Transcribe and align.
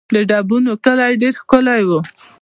د 0.11 0.13
ډبونو 0.29 0.71
کلی 0.85 1.13
ډېر 1.21 1.33
ښکلی 1.41 1.81
دی 1.89 1.99